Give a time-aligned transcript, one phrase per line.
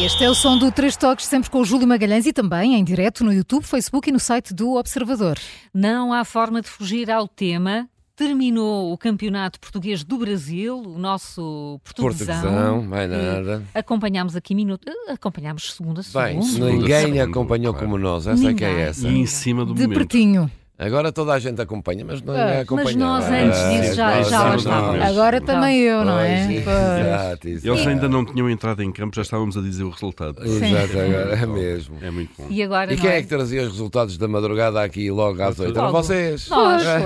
[0.00, 2.84] Este é o som do Três Toques, sempre com o Júlio Magalhães e também em
[2.84, 5.36] direto no YouTube, Facebook e no site do Observador.
[5.74, 7.88] Não há forma de fugir ao tema.
[8.14, 12.40] Terminou o Campeonato Português do Brasil, o nosso portuguesão.
[12.40, 13.62] Portuguesão, mais nada.
[13.74, 16.66] Acompanhámos aqui minuto, eh, acompanhámos segunda a Bem, segunda.
[16.72, 17.86] ninguém segunda, acompanhou claro.
[17.86, 19.06] como nós, essa é que é essa.
[19.06, 19.98] E em cima do De momento.
[19.98, 20.50] pertinho.
[20.78, 22.96] Agora toda a gente acompanha, mas não Ah, é mas acompanhar.
[22.98, 25.02] nós antes disso já- já lá estávamos.
[25.02, 26.54] Agora também eu, não é?
[26.54, 27.66] Exato, exato.
[27.68, 30.40] Eles ainda não tinham entrado em campo, já estávamos a dizer o resultado.
[30.46, 31.96] Exato, agora é mesmo.
[32.00, 32.46] É muito bom.
[32.48, 35.76] E agora E quem é que trazia os resultados da madrugada aqui logo às oito?
[35.76, 36.48] Eram vocês.
[36.48, 36.98] Nós, É,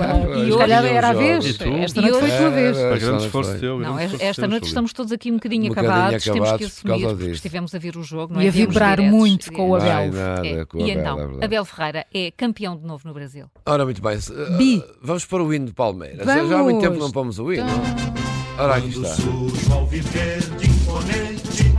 [0.47, 1.45] E fazíamos era a vez.
[1.45, 1.49] E?
[1.49, 2.77] Esta E noite foi hoje- a tua vez.
[2.77, 3.79] É, Para esta grande noite esforço teu.
[3.79, 7.31] Não, esta noite estamos todos aqui um bocadinho Um bocadinho acabados, temos que assumir, porque
[7.31, 8.49] estivemos a ver o jogo, não E é?
[8.49, 9.75] a vibrar muito com o.
[9.75, 10.11] Abel.
[10.43, 10.65] É.
[10.75, 11.45] E então, é.
[11.45, 13.47] Abel Ferreira é campeão de novo no Brasil.
[13.65, 14.17] Ora, muito bem.
[14.17, 14.83] Uh, Bi.
[15.01, 16.25] Vamos para o hino de Palmeiras.
[16.25, 16.49] Vamos.
[16.49, 17.65] Já há muito tempo não pomos o hino.
[18.57, 19.15] Ora, aqui está.
[19.15, 21.73] surge ao viver de imponente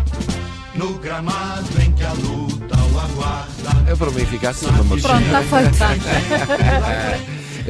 [0.74, 4.66] No gramado em que a luta o aguarda É para mim ficar assim.
[4.66, 5.76] Pronto, está feito.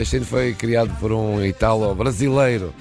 [0.01, 2.73] Este hino foi criado por um italo-brasileiro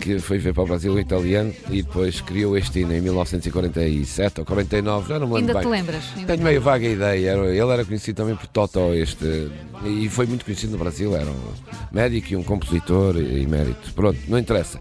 [0.00, 4.40] que foi ver para o Brasil um italiano e depois criou este hino em 1947
[4.40, 5.62] ou 49, já não me lembro Ainda bem.
[5.62, 6.04] te lembras?
[6.16, 7.32] Ainda Tenho meio vaga ideia.
[7.32, 9.50] Ele era conhecido também por Totó, este,
[9.84, 11.16] e foi muito conhecido no Brasil.
[11.16, 11.52] Era um
[11.90, 13.92] médico e um compositor e mérito.
[13.94, 14.78] Pronto, não interessa.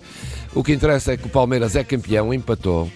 [0.54, 2.90] O que interessa é que o Palmeiras é campeão, empatou.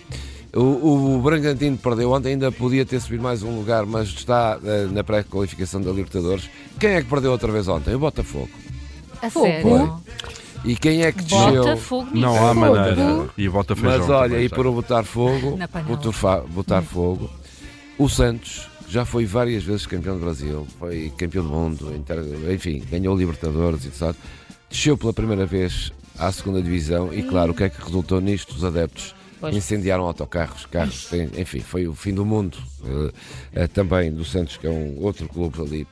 [0.53, 4.87] O, o Bragantino perdeu ontem, ainda podia ter subido mais um lugar, mas está eh,
[4.91, 6.49] na pré-qualificação da Libertadores.
[6.79, 7.93] Quem é que perdeu outra vez ontem?
[7.93, 8.49] O Botafogo.
[9.21, 9.45] A Fogo.
[9.45, 10.01] sério?
[10.65, 11.63] E quem é que desceu?
[11.63, 12.17] Bota fogo nisso.
[12.17, 13.29] Não há maneira.
[13.37, 13.99] E bota feijão.
[13.99, 15.57] Mas olha, também, e por o botar fogo,
[16.49, 17.29] botar, fogo,
[17.97, 22.23] o Santos já foi várias vezes campeão do Brasil, foi campeão do mundo, inter-
[22.53, 24.15] enfim, ganhou o Libertadores e tudo.
[24.69, 28.53] Desceu pela primeira vez à segunda divisão e, claro, o que é que resultou nisto?
[28.55, 29.55] Os adeptos Pois.
[29.55, 32.57] incendiaram autocarros, carros, en- enfim, foi o fim do mundo.
[32.83, 33.11] eh,
[33.53, 35.87] eh, também do Santos, que é um outro clube ali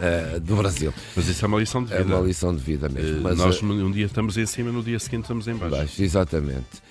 [0.00, 0.92] eh, do Brasil.
[1.16, 2.16] Mas isso é uma lição de É vida.
[2.16, 3.22] uma lição de vida mesmo.
[3.22, 5.76] Mas, Nós eh, um dia estamos em cima, no dia seguinte estamos em baixo.
[5.76, 6.82] Baixo, exatamente.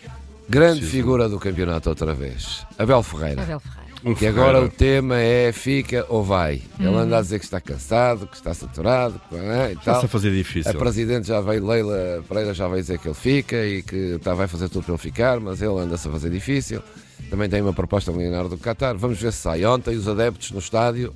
[0.49, 0.91] Grande Preciso.
[0.97, 2.65] figura do campeonato outra vez.
[2.77, 3.41] Abel Ferreira.
[3.43, 3.81] Abel Ferreira.
[4.03, 6.59] Um Que agora o tema é fica ou vai.
[6.79, 9.79] Ele anda a dizer que está cansado, que está saturado que, é, e tal.
[9.79, 10.73] Está-se a fazer A difícil.
[10.73, 14.47] Presidente já veio, Leila Pereira já veio dizer que ele fica e que tá, vai
[14.47, 16.81] fazer tudo para ele ficar, mas ele anda-se a fazer difícil.
[17.29, 18.97] Também tem uma proposta milionária do Qatar.
[18.97, 19.63] Vamos ver se sai.
[19.65, 21.13] Ontem os adeptos no estádio,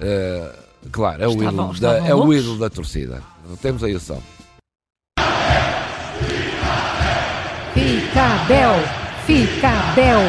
[0.00, 0.52] eh,
[0.90, 3.22] claro, é o, Estavam- ídolo da, é o ídolo da torcida.
[3.62, 4.20] Temos aí o som.
[7.74, 8.74] Fica Abel.
[9.26, 10.20] Fica Abel.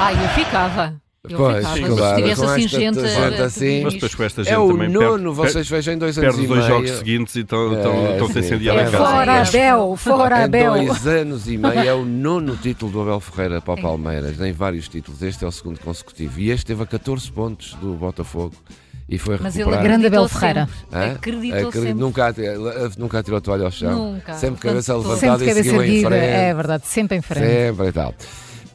[0.00, 0.99] Ai, eu ficava.
[1.28, 1.96] Eu Pois, ficava.
[1.96, 2.98] claro, Se assim esta gente.
[3.42, 3.82] assim.
[3.84, 6.44] Mas depois com esta gente É o também nono, perde- vocês vejam dois anos Perde
[6.44, 6.70] e dois meio.
[6.72, 8.96] jogos seguintes e estão É, a incendiar É a casa.
[8.96, 9.96] Fora Abel.
[9.96, 10.72] Fora Em Abel.
[10.86, 14.50] dois anos e meio é o nono título do Abel Ferreira para o Palmeiras, tem
[14.52, 15.20] vários títulos.
[15.22, 16.40] Este é o segundo consecutivo.
[16.40, 18.54] E este teve a 14 pontos do Botafogo
[19.06, 19.84] e foi Mas ele recuperar.
[19.84, 20.68] Grande Abel Ferreira.
[20.90, 21.92] Acreditou Acredito- sempre.
[22.00, 22.34] Nunca,
[22.96, 24.12] nunca tirou a toalha ao chão.
[24.14, 24.32] Nunca.
[24.32, 26.14] Sempre cabeça levantada Sempre e cabeça seguiu em frente.
[26.24, 27.46] É verdade, sempre em frente.
[27.46, 28.14] Sempre e tal.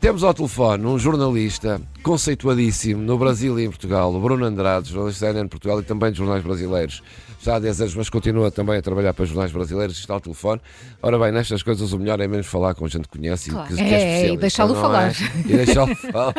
[0.05, 5.25] Temos ao telefone um jornalista conceituadíssimo no Brasil e em Portugal, o Bruno Andrade, jornalista
[5.25, 7.01] da CNN Portugal e também de jornais brasileiros.
[7.41, 9.97] Já há 10 anos, mas continua também a trabalhar para jornais brasileiros.
[9.97, 10.61] Está ao telefone.
[11.01, 13.65] Ora bem, nestas coisas o melhor é mesmo falar com gente que conhece Claro.
[13.73, 15.09] e que, que É, é e deixá-lo não falar.
[15.09, 15.13] é?
[15.39, 16.35] E deixá-lo falar.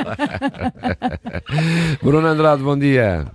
[2.01, 3.27] Bruno Andrade, bom dia.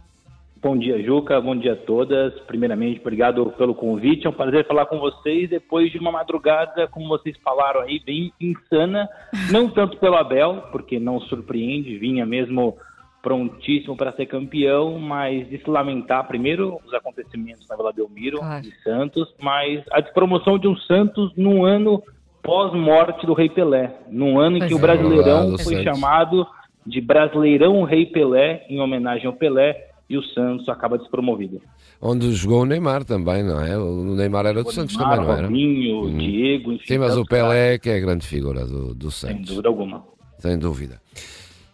[0.62, 1.42] Bom dia, Juca.
[1.42, 2.40] Bom dia a todas.
[2.42, 4.28] Primeiramente, obrigado pelo convite.
[4.28, 8.32] É um prazer falar com vocês depois de uma madrugada, como vocês falaram aí, bem
[8.40, 9.10] insana.
[9.52, 12.78] Não tanto pelo Abel, porque não surpreende, vinha mesmo
[13.24, 18.62] prontíssimo para ser campeão, mas de se lamentar primeiro os acontecimentos na Vila Belmiro Claro.
[18.64, 22.02] de Santos, mas a despromoção de um Santos num ano
[22.44, 24.82] pós-morte do Rei Pelé, num ano em que o é.
[24.82, 25.84] Brasileirão foi Santos.
[25.84, 26.48] chamado
[26.86, 31.62] de Brasileirão Rei Pelé, em homenagem ao Pelé, e o Santos acaba despromovido.
[32.02, 33.78] Onde jogou o Neymar também, não é?
[33.78, 35.48] O Neymar era do Santos também, não era?
[35.48, 36.18] Robinho, Hum.
[36.18, 36.86] Diego, enfim.
[36.88, 39.50] Sim, mas o Pelé é que é a grande figura do, do Sem Santos.
[39.50, 40.04] dúvida alguma.
[40.40, 41.02] Sem dúvida.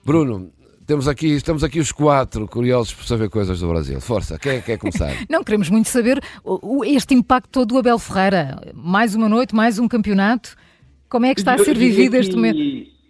[0.06, 0.52] Bruno,
[0.86, 4.00] temos aqui, estamos aqui os quatro curiosos por saber coisas do Brasil.
[4.00, 5.14] Força, quem é que quer começar?
[5.30, 6.20] Não queremos muito saber
[6.86, 8.62] este impacto todo do Abel Ferreira.
[8.74, 10.56] Mais uma noite, mais um campeonato.
[11.10, 12.60] Como é que está a ser vivido este momento?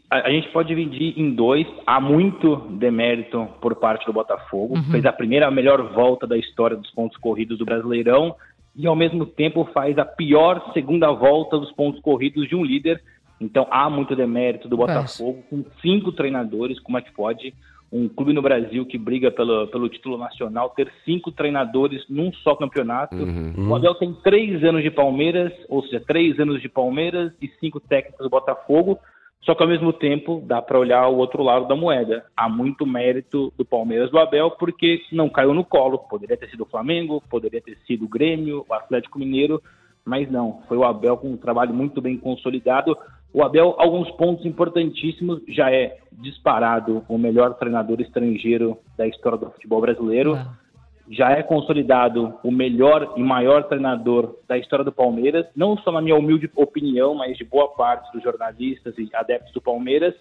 [0.09, 1.67] A, a, gente pode dividir em dois.
[1.85, 4.75] Há muito demérito por parte do Botafogo.
[4.75, 4.83] Uhum.
[4.83, 8.35] Fez a primeira melhor volta da história dos pontos corridos do Brasileirão
[8.75, 13.01] e, ao mesmo tempo, faz a pior segunda volta dos pontos corridos de um líder.
[13.39, 16.79] Então, há muito demérito do Botafogo, com cinco treinadores.
[16.79, 17.53] Como é que pode
[17.91, 22.55] um clube no Brasil que briga pelo, pelo título nacional ter cinco treinadores num só
[22.55, 23.15] campeonato?
[23.15, 23.69] Uhum.
[23.69, 27.79] O Abel tem três anos de Palmeiras, ou seja, três anos de Palmeiras e cinco
[27.79, 28.99] técnicos do Botafogo.
[29.47, 32.25] Só que ao mesmo tempo dá para olhar o outro lado da moeda.
[32.35, 35.99] Há muito mérito do Palmeiras do Abel porque não caiu no colo.
[35.99, 39.63] Poderia ter sido o Flamengo, poderia ter sido o Grêmio, o Atlético Mineiro,
[40.03, 40.61] mas não.
[40.67, 42.97] Foi o Abel com um trabalho muito bem consolidado.
[43.33, 49.49] O Abel, alguns pontos importantíssimos, já é disparado o melhor treinador estrangeiro da história do
[49.51, 50.35] futebol brasileiro.
[50.35, 50.66] Não
[51.09, 56.01] já é consolidado o melhor e maior treinador da história do Palmeiras, não só na
[56.01, 60.13] minha humilde opinião, mas de boa parte dos jornalistas e adeptos do Palmeiras.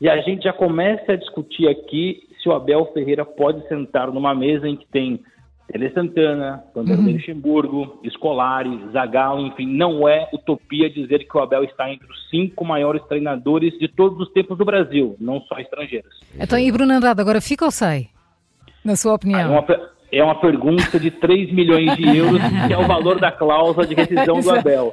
[0.00, 4.34] E a gente já começa a discutir aqui se o Abel Ferreira pode sentar numa
[4.34, 5.22] mesa em que tem
[5.70, 7.12] Tele Santana, Vanderlei uhum.
[7.12, 12.64] Luxemburgo, Scolari, Zagallo, enfim, não é utopia dizer que o Abel está entre os cinco
[12.64, 16.10] maiores treinadores de todos os tempos do Brasil, não só estrangeiros.
[16.36, 18.08] Então, e Bruno Andrade, agora fica ou sai?
[18.84, 19.58] Na sua opinião?
[19.58, 23.30] Ah, uma, é uma pergunta de 3 milhões de euros, que é o valor da
[23.30, 24.92] cláusula de rescisão do Abel.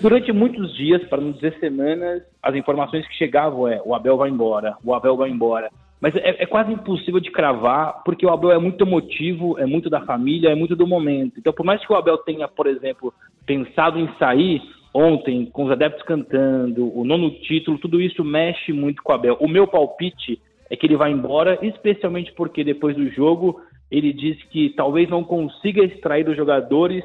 [0.00, 4.30] Durante muitos dias, para não dizer semanas, as informações que chegavam é o Abel vai
[4.30, 5.70] embora, o Abel vai embora.
[6.00, 9.90] Mas é, é, quase impossível de cravar, porque o Abel é muito emotivo, é muito
[9.90, 11.34] da família, é muito do momento.
[11.38, 13.12] Então, por mais que o Abel tenha, por exemplo,
[13.44, 14.62] pensado em sair
[14.94, 19.36] ontem, com os adeptos cantando, o nono título, tudo isso mexe muito com o Abel.
[19.40, 20.40] O meu palpite
[20.70, 25.24] é que ele vai embora, especialmente porque depois do jogo ele disse que talvez não
[25.24, 27.04] consiga extrair dos jogadores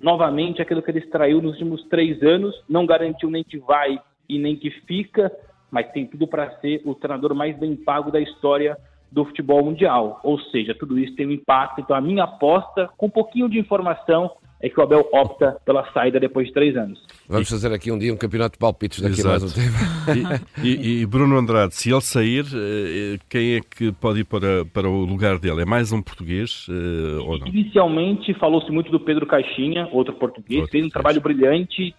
[0.00, 4.38] novamente aquilo que ele extraiu nos últimos três anos, não garantiu nem que vai e
[4.38, 5.30] nem que fica,
[5.70, 8.76] mas tem tudo para ser o treinador mais bem pago da história
[9.10, 10.20] do futebol mundial.
[10.22, 11.80] Ou seja, tudo isso tem um impacto.
[11.80, 14.30] Então, a minha aposta, com um pouquinho de informação,
[14.62, 17.04] é que o Abel opta pela saída depois de três anos.
[17.28, 19.28] Vamos fazer aqui um dia um campeonato de palpites daqui Exato.
[19.28, 20.52] a mais um tempo.
[20.62, 24.88] E, e, Bruno Andrade, se ele sair, eh, quem é que pode ir para, para
[24.88, 25.62] o lugar dele?
[25.62, 27.46] É mais um português uh, ou não?
[27.48, 31.94] Inicialmente falou-se muito do Pedro Caixinha, outro português, outro fez um trabalho brilhante,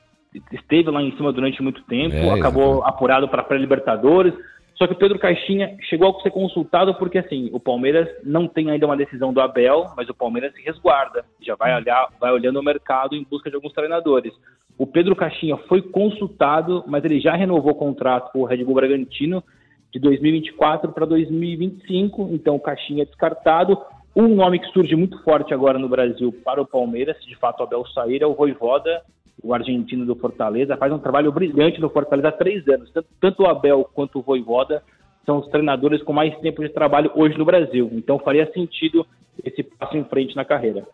[0.51, 4.33] esteve lá em cima durante muito tempo, é, acabou apurado para a pré-libertadores,
[4.75, 8.71] só que o Pedro Caixinha chegou a ser consultado porque, assim, o Palmeiras não tem
[8.71, 12.59] ainda uma decisão do Abel, mas o Palmeiras se resguarda, já vai, olhar, vai olhando
[12.59, 14.33] o mercado em busca de alguns treinadores.
[14.77, 18.75] O Pedro Caixinha foi consultado, mas ele já renovou o contrato com o Red Bull
[18.75, 19.43] Bragantino
[19.91, 23.79] de 2024 para 2025, então o Caixinha é descartado.
[24.15, 27.59] Um nome que surge muito forte agora no Brasil para o Palmeiras, se de fato
[27.59, 29.03] o Abel sair, é o Voivoda,
[29.41, 32.91] o argentino do Fortaleza, faz um trabalho brilhante no Fortaleza há três anos.
[33.19, 34.83] Tanto o Abel quanto o Voivoda
[35.25, 37.89] são os treinadores com mais tempo de trabalho hoje no Brasil.
[37.93, 39.05] Então faria sentido
[39.43, 40.85] esse passo em frente na carreira.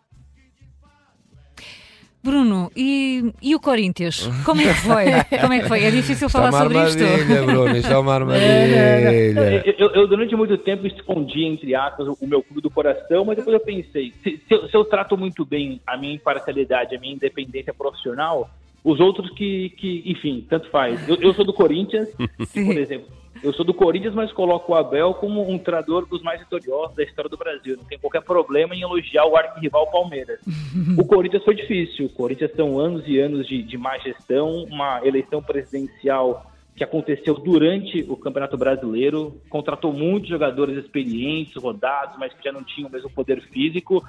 [2.22, 4.28] Bruno, e, e o Corinthians?
[4.44, 5.04] Como é que foi?
[5.40, 5.84] Como é que foi?
[5.84, 7.02] É difícil falar sobre isto.
[7.26, 9.64] Bruno, isto é uma armadilha.
[9.78, 13.54] Eu, eu, durante muito tempo escondi, entre aspas, o meu clube do coração, mas depois
[13.54, 17.14] eu pensei, se, se, eu, se eu trato muito bem a minha imparcialidade, a minha
[17.14, 18.50] independência profissional,
[18.84, 21.08] os outros que, que enfim, tanto faz.
[21.08, 22.08] Eu, eu sou do Corinthians,
[22.52, 23.08] por exemplo.
[23.42, 27.02] Eu sou do Corinthians, mas coloco o Abel como um treinador dos mais vitoriosos da
[27.02, 27.76] história do Brasil.
[27.76, 30.40] Não tem qualquer problema em elogiar o arquirrival Palmeiras.
[30.98, 32.06] o Corinthians foi difícil.
[32.06, 37.34] O Corinthians são anos e anos de, de má gestão, uma eleição presidencial que aconteceu
[37.34, 42.92] durante o Campeonato Brasileiro, contratou muitos jogadores experientes, rodados, mas que já não tinham o
[42.92, 44.02] mesmo poder físico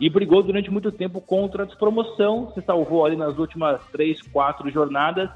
[0.00, 4.68] e brigou durante muito tempo contra a despromoção, se salvou ali nas últimas três, quatro
[4.70, 5.30] jornadas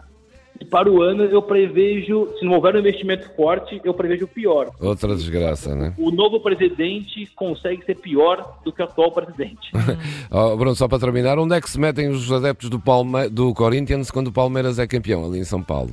[0.60, 4.70] e para o ano eu prevejo, se não houver um investimento forte, eu prevejo pior.
[4.78, 5.94] Outra desgraça, né?
[5.96, 9.70] O novo presidente consegue ser pior do que o atual presidente.
[10.30, 13.54] oh, Bruno, só para terminar, onde é que se metem os adeptos do, Palme do
[13.54, 15.92] Corinthians quando o Palmeiras é campeão, ali em São Paulo?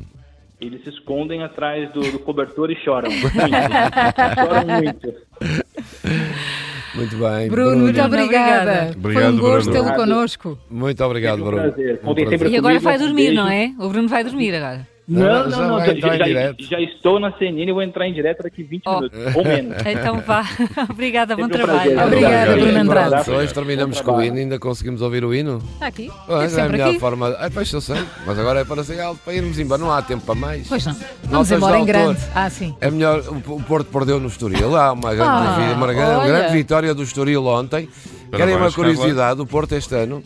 [0.59, 3.09] Eles se escondem atrás do, do cobertor e choram.
[3.09, 3.29] Muito.
[4.35, 5.13] choram muito.
[6.97, 7.47] Muito bem.
[7.47, 7.83] Bruno, Bruno.
[7.83, 8.91] muito obrigada.
[8.97, 10.57] Obrigado, Foi um gosto tê-lo connosco.
[10.69, 11.67] Muito obrigado, Bruno.
[11.67, 11.99] Um prazer.
[12.03, 12.51] Um prazer.
[12.51, 13.71] E agora vai dormir, não é?
[13.79, 14.87] O Bruno vai dormir agora.
[15.07, 15.85] Não, não, não.
[15.85, 18.95] Já, já, já, estou na CNN e vou entrar em direto daqui 20 oh.
[18.95, 19.77] minutos, ou menos.
[19.87, 20.43] Então vá.
[20.89, 21.97] Obrigada, bom trabalho.
[21.97, 23.31] Um Obrigada, Bruno Andrade.
[23.31, 25.61] Hoje terminamos com o hino, ainda conseguimos ouvir o hino?
[25.73, 26.11] Está aqui.
[26.25, 26.99] Pois, é, é a melhor aqui.
[26.99, 27.29] forma.
[27.39, 29.81] Ah, pois eu sei, mas agora é para ser alto para irmos embora.
[29.81, 30.67] Não há tempo para mais.
[30.67, 30.95] Pois não.
[31.23, 32.19] Vamos embora em grande.
[32.35, 32.75] Ah, sim.
[32.81, 33.23] É melhor.
[33.29, 34.75] O Porto perdeu no Estoril.
[34.75, 37.87] Há uma grande, ah, uma grande vitória do Estoril ontem.
[38.35, 39.39] Querem uma curiosidade?
[39.39, 40.21] O Porto este ano.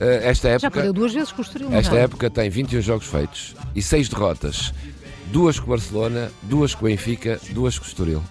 [0.00, 1.68] Eh, esta época, Já perdeu duas vezes com o Estoril.
[1.72, 4.72] Esta época tem 21 jogos feitos e 6 derrotas.
[5.26, 8.22] duas com o Barcelona, duas com o Benfica, duas com o Estoril.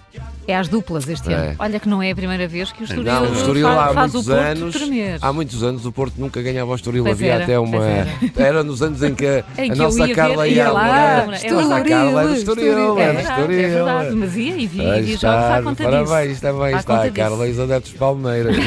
[0.46, 1.34] É às duplas este É.
[1.36, 1.56] ano.
[1.58, 3.94] Olha que não é a primeira vez que o Estoril, Não, o Estoril faz, há
[3.94, 4.74] faz muitos o Porto anos.
[4.74, 5.18] tremer.
[5.20, 7.02] Há muitos anos o Porto nunca ganhava o Estoril.
[7.02, 7.78] Pois Havia era, até uma.
[7.78, 8.62] pois Era.
[8.62, 10.66] nos anos em que a, Em a que eu nossa ia Carla ver- ia ia
[10.68, 11.42] a lá, morar.
[11.42, 12.66] é A nossa Carla é do Estoril.
[12.66, 13.68] É É do verdade, é Estoril.
[13.84, 16.40] verdade, mas ia e vi, Aí vi jogos está, à conta parabéns, disso.
[16.42, 18.56] também À está a Carla e os adeptos de Palmeiras.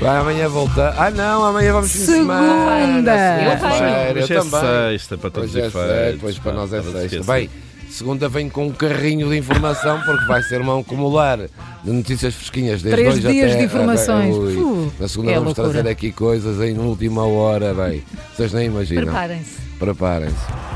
[0.00, 0.94] Vai amanhã voltar.
[0.98, 2.86] Ah, não, amanhã vamos fim de semana.
[2.86, 3.12] Segunda.
[3.12, 4.60] Segunda-feira, eu Hoje é também.
[4.90, 5.90] sexta para todos Hoje é os efeitos.
[5.96, 7.32] sexta, pois para nós é sexta.
[7.32, 7.50] Bem,
[7.90, 11.38] segunda vem com um carrinho de informação, porque vai ser um acumular
[11.82, 12.82] de notícias fresquinhas.
[12.82, 14.34] Desde Três hoje dias até, de informações.
[14.36, 14.54] Ui.
[14.54, 15.70] Fu, Na segunda é vamos loucura.
[15.72, 18.02] trazer aqui coisas em última hora, bem.
[18.36, 19.04] Vocês nem imaginam.
[19.04, 19.56] Preparem-se.
[19.78, 20.75] Preparem-se.